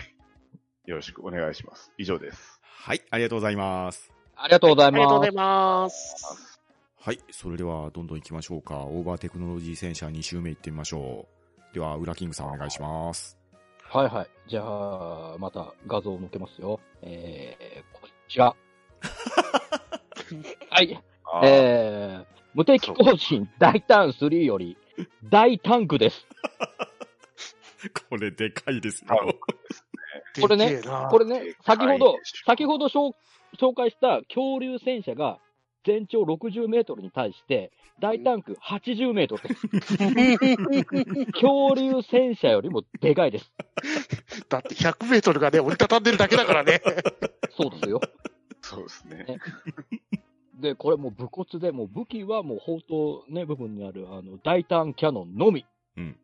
[0.85, 1.91] よろしくお願いします。
[1.97, 2.59] 以上です。
[2.63, 4.11] はい、ありがとうございます。
[4.35, 6.13] ありがとうございありがとうございます。
[6.31, 6.59] ます。
[6.99, 8.79] はい、それではどんどん行きましょうか。
[8.79, 11.34] オーバーテクノロジー戦車2周目行ってみましょう。
[11.75, 13.37] では、ウラキングさんお願いします。
[13.91, 14.27] はいはい。
[14.47, 16.79] じゃあ、また画像を載っけますよ。
[17.01, 18.55] えー、こちら。
[20.71, 21.03] はい。
[21.43, 24.77] えー、無敵更新大胆3より、
[25.29, 26.25] 大タンクです。
[28.09, 29.35] これでかいですよ。
[30.39, 33.13] これねこれね、先ほど先ほど紹
[33.59, 35.39] 紹介した恐竜戦車が
[35.85, 39.97] 全長60メートルに対して、大タンク80メートルです。
[41.33, 43.53] 恐竜戦車よりもでかいです。
[44.49, 46.81] だって100メートルがね、折りたたんでるだけだからね。
[47.51, 48.01] そうですよ。
[48.61, 49.25] そうですね。
[50.55, 55.65] で、これもう武骨で、もう武器はもう砲塔ね、部分にある、あの、大胆キャノンのみ。
[55.97, 56.17] うん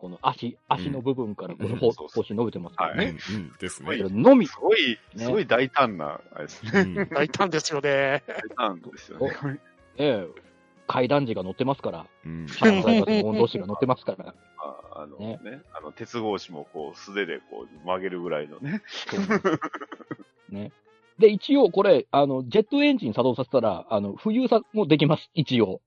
[0.00, 3.16] この足、足の部分からこうんの砲そうそう砲身伸びてますからうん、ね。
[3.30, 4.08] うんですはいね。
[4.10, 4.46] のみ。
[4.46, 6.80] すごい、ねすごい大胆な、あれですね。
[6.80, 8.22] うん 大胆ですよね。
[8.56, 9.60] 大胆ですよね。
[9.96, 10.48] ええ
[10.88, 12.06] 階段時が乗ってますから。
[12.24, 14.34] うん花細工の温同士が乗ってますから。
[14.58, 18.82] ああのねね、あの、鉄格子もこう、素手でこう、曲げるぐらいのね。
[20.48, 20.72] ね。
[21.18, 25.80] で、一応これ、あの、ジェットエンジン作動させたら、あの、浮遊さもできます、一応。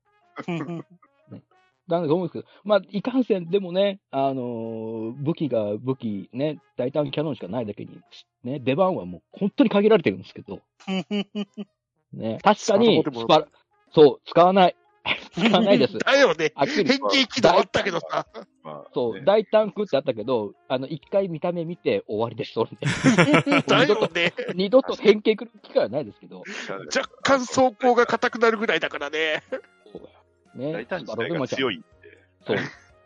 [1.92, 8.00] なんでと思うんですけど、まあ、いかんせん、でもね、あのー武器が武器、ね、大胆キャノンしかないだけに、
[8.44, 10.62] ね、出番はもう本当に限られてるんですけど、
[12.14, 13.48] ね、確かにスパ
[13.94, 14.76] そう、使わない。
[15.34, 15.98] 使わないです。
[16.00, 16.54] だよね。
[16.56, 18.28] 変形軌道あったけどさ。
[18.64, 23.62] まあ、そう、ね大タンクってあったけど、あの、一回見た目見て終わりです、それで。
[23.62, 24.34] だよね。
[24.54, 26.44] 二度と変形来る機会はないですけど、
[26.96, 29.44] 若干走行が硬くなるぐらいだからね。
[30.56, 31.88] ね、大胆自体が強いんで。
[32.46, 32.58] そう、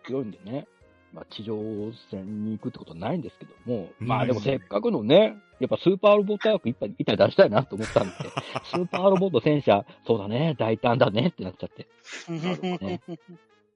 [0.05, 0.67] 強いんでね。
[1.13, 1.55] まあ、地上
[2.11, 8.13] 戦に行くってことはないんですけども、うんまあでもせっかくのね、やっぱスーパーロボットワーク一体一体出したいなと思ったんで、
[8.65, 11.87] スーパーロボット戦車、そうだね、大胆だねってなっちゃって、
[12.29, 13.01] ね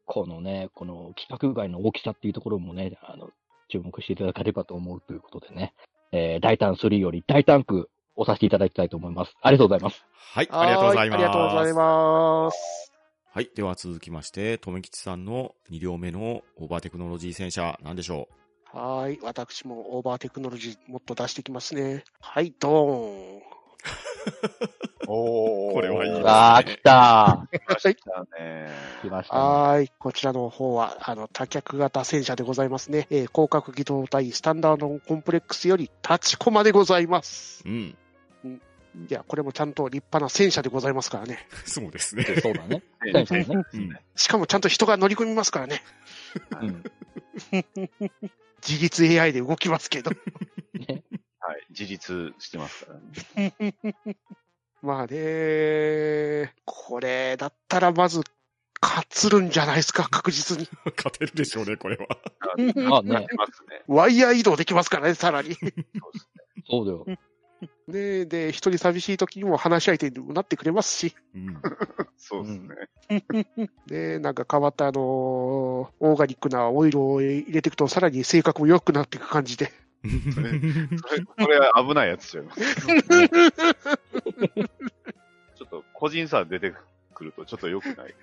[0.05, 3.29] このね、この規格外の大きさっていうところもね、あの、
[3.69, 5.73] 注目していただければと思うということでね、
[6.11, 9.37] えー、大胆3より大タンクをさせていただきたいと思います。
[9.41, 10.03] ありがとうございます。
[10.33, 11.11] はい、ありがとうございます。
[11.11, 12.88] はありがとうございます。
[13.31, 13.49] はい。
[13.55, 18.27] では続きまして、とめきちさんの2両目のオーバーテクノロジー戦車、なんでしょ
[18.73, 19.19] はい。
[19.21, 22.03] 私もオーバーテクノロジーもっと出してきますね。
[22.19, 23.41] はい、ドーン。
[25.07, 27.57] おこれはいいですねあー、来たはい。
[27.57, 28.67] だね。
[29.01, 29.41] 来ましたね。
[29.41, 29.91] はい。
[29.99, 33.07] こちらの方は、あの、多脚型戦車でございますね。
[33.09, 37.63] えー広角機動隊スタンダードコンプレックスより立ちコマでございます。
[37.65, 37.97] ううん。
[39.07, 41.47] いや、これもちゃんと立派な戦車でございますからね。
[41.65, 42.23] そうですね。
[42.41, 42.83] そうだね。
[43.01, 43.65] 戦車だね。
[43.73, 43.99] うん。
[44.15, 45.83] しかもちゃんと人が乗り込みますからね。
[46.61, 46.83] うん。
[48.67, 50.11] 自立 AI で動きますけど。
[50.73, 51.03] ね
[51.39, 51.65] はい。
[51.69, 52.99] 自立してますから
[53.41, 53.75] ね。
[54.81, 58.21] まあね、これだったらまず、
[58.81, 60.69] 勝つるんじゃないですか、確実に。
[60.95, 62.07] 勝てるでしょうね、これは。
[62.75, 63.27] まあね。
[63.87, 65.55] ワイヤー移動できますからね、さらに。
[66.69, 67.19] そうだよ。
[67.91, 71.15] で、で、一人寂しい時にも話し相手にもなってくれますし。
[71.35, 71.61] うん。
[72.17, 73.47] そうですね。
[73.87, 79.71] で、なんか変わったあのーオーガニックなオイルを入れていくと、さらに性格も良くなっていく感じで。
[80.33, 80.59] それ、
[81.39, 82.61] それ は危ないやつちゃいます。
[82.75, 86.73] ちょっと個人差出て
[87.13, 88.15] くるとちょっと良くない。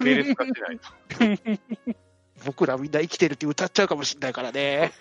[0.00, 0.92] 系列化しないと。
[2.44, 4.92] 僕らみんな生きてるって歌っちゃうかもしれないからね。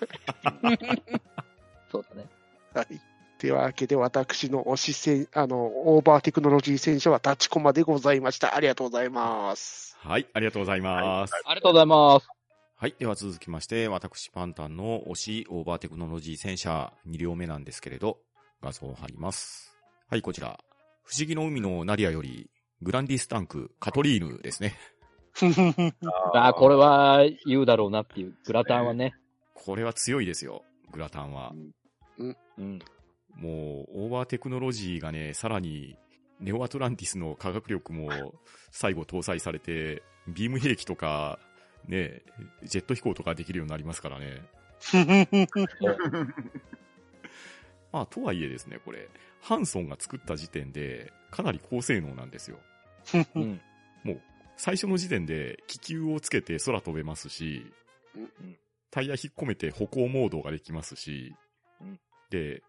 [1.92, 2.28] そうだね。
[2.74, 3.02] はい。
[3.44, 5.58] というわけで、私の推し戦、あの、
[5.94, 8.56] オーバーテクノロジー戦車は立ちコマでございました。
[8.56, 9.98] ありがとうございます。
[10.00, 11.34] はい、ありがとうございます。
[11.46, 12.28] ありがとうございます。
[12.78, 12.96] はい。
[12.98, 18.20] では続きまして、私パンタンの推しオーバーテクノロジー戦車2両目なんですけれど、
[18.62, 19.76] 画像を貼ります。
[20.10, 20.58] はい、こちら。
[21.04, 22.50] 不思議の海のナディアより、
[22.82, 24.78] グランディスタンク、カトリーヌですね。
[26.34, 28.38] ああ、これは言うだろうなっていう。
[28.46, 29.14] グラタンはね。
[29.54, 31.54] これは強いですよ、グラタンは。
[32.18, 32.80] うん。
[33.36, 35.98] もう、オーバーテクノロジーがね、さらに、
[36.40, 38.10] ネオアトランティスの科学力も
[38.72, 41.40] 最後搭載されて、ビーム兵器とか、
[41.88, 42.22] ね、
[42.64, 44.42] ジェット飛行とかできるようになりますからね。
[47.92, 49.10] まあ、とはいえですね、これ、
[49.42, 52.60] ハンソンが作った時点で、かなり高性能なんですよ。
[53.36, 53.62] うん。
[54.04, 54.22] もう、
[54.58, 57.66] 最初の時点で気球をつけて空飛べますし
[58.16, 58.58] うん、
[58.92, 61.36] タイヤ引っ込めて歩行モードができますし
[61.82, 62.00] うん、
[62.30, 62.62] で、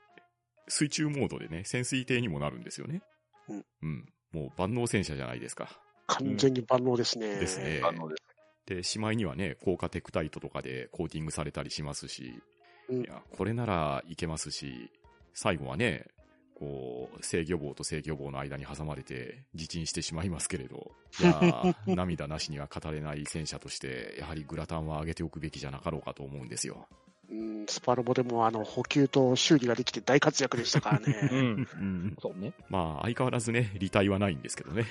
[0.68, 3.02] 水中モードでね、潜水艇にもなるんですよね。
[3.48, 3.64] うん。
[3.82, 4.08] うん。
[4.32, 5.78] もう万能戦車じゃないですか。
[6.06, 7.36] 完全に万能ですね。
[7.36, 7.80] ですね。
[7.84, 8.24] あのです
[8.66, 12.42] で、しまいにはね、高価テクタイトとかでコーティングされたりしますし、
[12.88, 14.90] うんいや、これならいけますし、
[15.34, 16.06] 最後はね、
[16.54, 26.88] こう、制御棒と制御棒の間に挟まれて自沈してしまいますけれど、いやー 涙なしには語れない戦車として、やはりグラタンは上げておくべきじゃなかろうかと思うんですよ。
[27.30, 31.12] うーん、スパロボでもあの補給と修理ができて大活躍でしたからうね。
[31.32, 31.34] ん。
[31.34, 32.16] うん。
[32.20, 32.52] そうね。
[32.68, 34.86] まあ、相変わらずね、履帯はないんですけどね。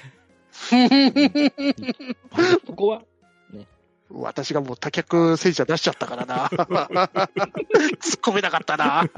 [2.66, 3.04] そこは、
[4.10, 6.48] 私がもう多脚戦車出しちゃったからな。
[6.54, 9.10] 突っ込めなかったな。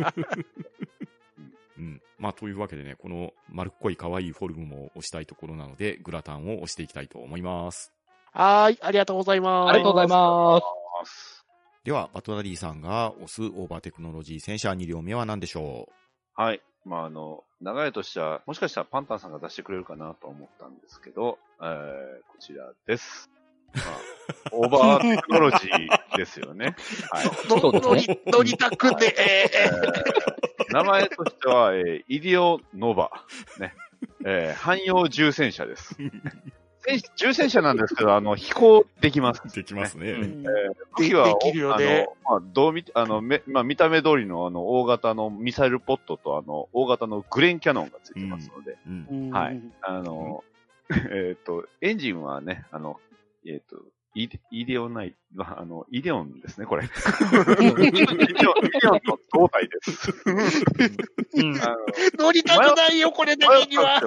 [1.77, 2.01] うん。
[2.17, 7.91] まあ、というわけでね、この丸っこい可愛いフォルムも押したいところなので、グラタンを押していきたいと思います。
[8.31, 9.69] はーい、ありがとうございます。
[9.69, 10.61] ありがとうございま
[11.05, 11.34] す。
[11.85, 15.87] では、バトダディさんが押すオーバーテクノロジー戦車2両目は何でしょ
[16.33, 16.61] はい。
[16.83, 21.67] まあ、あの、流れとしては、もしかしたらパンタンさんが出してくれるかなと思ったんですけど、えー、
[22.31, 23.29] こちらです。
[23.75, 23.85] まあ、
[24.51, 26.75] オーバーテクノロジーですよね。
[27.11, 27.25] はい。
[27.47, 33.11] そうですね乗り、たくて、えー名前としては、えーイディオノバ。
[33.59, 33.75] ね。
[34.25, 35.95] えー汎用重戦車です。
[36.85, 39.41] 戦重戦車なんですけど、あの、飛行できます。
[39.45, 40.11] うできますね。
[40.11, 40.49] うんで
[40.97, 42.07] 武器はできるよね。
[42.25, 49.07] あの、まあ、どう見て、あの、め、まあ、見た目通りの、あの、大型のミサイルポットと、あの、大型のグレーンキャノンがついてますので、うん。
[49.09, 49.61] うんはい。
[49.81, 50.43] あの、
[51.11, 52.99] えっと、エンジンはね、あの、
[53.45, 53.77] えっ、と、
[54.13, 56.85] イデイデオナイ、まあ、あの、イデオンですね、これ。
[56.85, 58.07] イデオン、イデ
[58.87, 60.13] オンの胴体です。
[62.17, 64.01] 乗りたくないよ、これだけには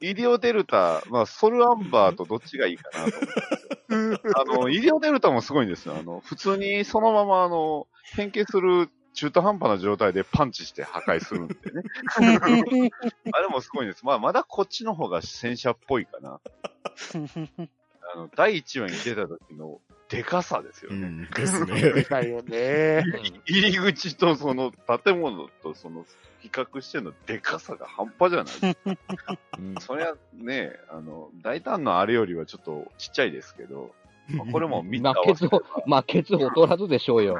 [0.00, 4.32] イデオデルタ、まあ、ソルアンバーとどっちがいいかなと思ったんですよ。
[4.40, 5.96] あの、イデオデルタもすごいんですよ。
[5.98, 11.82] あの、普通にそのまま、あの、変形する中途半端な状態でパンチして破壊するんでね。
[13.32, 14.04] あれもすごいんです。
[14.06, 16.40] まあ、まだこっちの方が戦車っぽいかな。
[18.14, 19.80] あの、第1話に出た時の
[20.10, 21.06] デカさですよね。
[21.06, 21.30] うん。
[21.34, 22.02] ですね。
[22.02, 23.02] だよね。
[23.46, 26.04] 入り口とその建物とその
[26.40, 29.38] 比較してのデカさが半端じゃないですか。
[29.58, 33.94] うんそりゃね、あの、大胆なあれよりはちょっとちっちゃいですけど、
[34.28, 37.38] まあこれも3つ合まあ、ケツをわせれば、、まあ、ケツを取らずでしょうよ。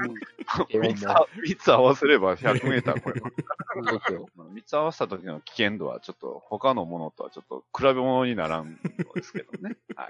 [0.68, 3.36] でも3つあ三つ合わせれば100メーター超えます。
[3.74, 4.28] そうですよ。
[4.36, 9.76] まあ3つ合わせた時の危険度はちょっと他のものとはちょっと比べ物にならんのですけどね。
[9.94, 10.08] はい。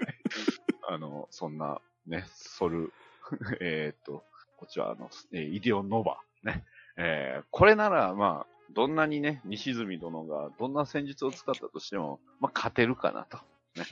[0.89, 2.91] あの、そんなね、ソル、
[3.61, 4.23] えーっと、
[4.57, 6.19] こっちはあの、えーイディオノバ。
[6.43, 6.63] ね。
[6.97, 13.37] えーこれなら、まあ、どんなにね、西住殿がどんな戦術を使ったとしても、まあ、勝てるかなと。
[13.75, 13.85] ね。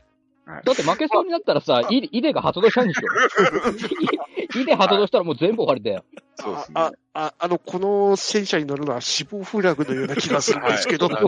[0.46, 4.60] はいだって負けそうになったらさ、イイデが発動したんでしょ？
[4.60, 6.04] イ イデ発動したらもう全部終わりだよ。
[6.36, 6.82] そうですね。
[6.82, 11.08] あ、あ、あの、この戦車に乗るのは死亡フラグのような気がするんですけど。
[11.08, 11.24] はい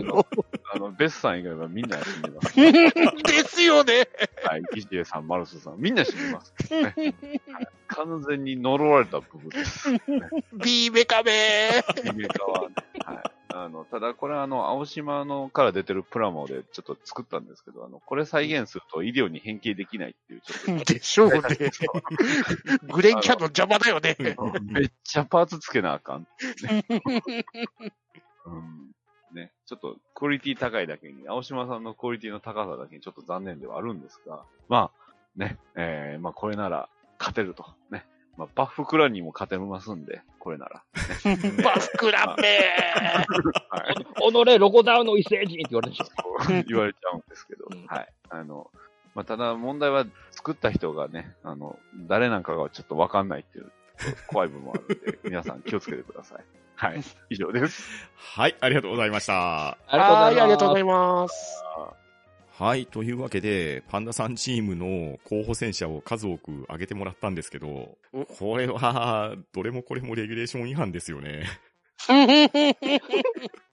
[0.74, 2.56] あのベスさん以外はみんな死んでます。
[2.56, 4.08] ですよね。
[4.44, 4.62] はい。
[4.74, 6.54] ギジエさん、マルスさん、みんな死んでます。
[6.70, 9.90] ねはい完全に呪われた部分です。
[10.54, 12.74] ビーメカメイメカはね。
[13.04, 13.22] はい。
[13.54, 21.42] あの、ただこれはあの、青島のから出てるプラモでちょっと作ったんですけど、あの、これ再現すると医療に変形できないっていう、ちょっでしょうね。
[22.92, 24.14] グレンキャノン邪魔だよね。
[24.14, 26.26] と、めっちゃパーツつけなあかん。
[28.46, 28.91] うん。
[29.72, 37.66] ね、ちょっとクオリティ高いだけに、青島さんのクオリティの高さだけにちょっと残念ではあるんですが、まあ、ね、えー、まあこれなら勝てると。
[37.90, 38.04] ね。
[38.36, 40.82] まあ、バッフクランにも勝てますんで、これなら。
[41.62, 42.42] バスクラッペ
[43.68, 44.06] はい。
[44.22, 46.04] おのれ、ロゴダウンの異星人って言われるでしょ。
[46.42, 48.08] そう言われちゃうんですけどうん、はい。
[48.30, 48.70] あの、
[49.14, 53.70] まあ、ただ問題は作った人がね、あの、誰なんかがちょっとわかんないっていう、
[54.28, 56.44] 怖い部分もあるんで、皆さん気をつけてください。
[56.82, 57.02] はい。
[57.30, 57.84] 以上です。
[58.16, 59.68] はい、ありがとうございました。
[59.68, 60.34] ありがとうございます。
[60.34, 61.64] はい、ありがとうございます。
[62.58, 67.96] はい、というわけで、パンダさんチームの候補戦車を数多く挙げてもらったんですけど、
[68.36, 71.44] これは、どれもこれもレギュレーション違反ですよね。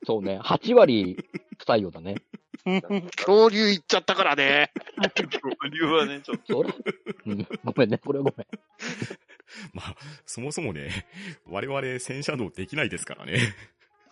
[0.05, 1.17] そうね、8割
[1.57, 2.17] 不採用だね。
[3.15, 4.71] 恐竜行っちゃったからね。
[5.71, 6.63] 理由はね、ちょっと、
[7.63, 8.47] ごめんね、これはごめん。
[9.73, 9.95] まあ、
[10.25, 11.07] そもそもね、
[11.47, 13.39] 我々戦車道できないですからね。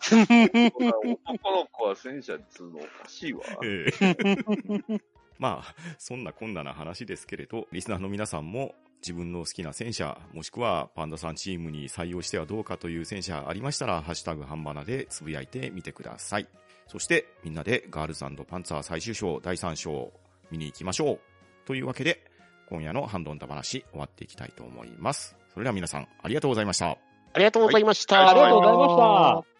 [0.00, 3.42] 男の子は戦車っつうのおかしいわ。
[3.64, 5.00] ええ
[5.38, 16.48] まあ、そんなこんなな話ですけれど、リスナーの皆さんも自分の好きな戦車、もしくはパンダさんチームに採用してはどうかという戦車ありましたら、ハッシュタグハンバナでつぶやいてみてください。
[16.86, 20.12] そして、みんなでガールズパンツァー最終章第3章
[20.50, 21.20] 見に行きましょう。
[21.66, 22.24] というわけで、
[22.68, 25.36] 今夜のハンドンダ話終わっていきたいと思います。
[25.54, 26.90] それでは皆さん、ありがとうございました。
[26.90, 26.98] あ
[27.38, 28.28] りがとうございました。
[28.28, 29.58] ありがとうございました。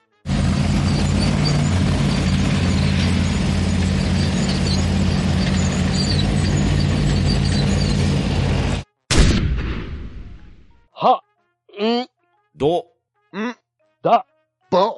[11.00, 11.22] は、
[11.78, 12.08] うん、
[12.56, 12.86] ど、
[13.32, 13.56] ん
[14.02, 14.26] だ、
[14.70, 14.92] ば、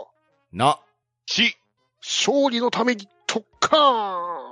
[0.52, 0.80] な、
[1.26, 1.56] し、
[2.00, 4.49] 勝利のために特艦